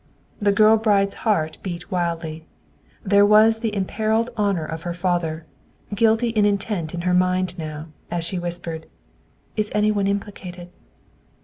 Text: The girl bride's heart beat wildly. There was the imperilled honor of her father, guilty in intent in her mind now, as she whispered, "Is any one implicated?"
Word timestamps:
The 0.39 0.51
girl 0.51 0.77
bride's 0.77 1.13
heart 1.29 1.59
beat 1.61 1.91
wildly. 1.91 2.47
There 3.03 3.23
was 3.23 3.59
the 3.59 3.69
imperilled 3.75 4.31
honor 4.35 4.65
of 4.65 4.81
her 4.81 4.95
father, 4.95 5.45
guilty 5.93 6.29
in 6.29 6.43
intent 6.43 6.95
in 6.95 7.01
her 7.01 7.13
mind 7.13 7.55
now, 7.59 7.85
as 8.09 8.23
she 8.23 8.39
whispered, 8.39 8.87
"Is 9.55 9.71
any 9.75 9.91
one 9.91 10.07
implicated?" 10.07 10.69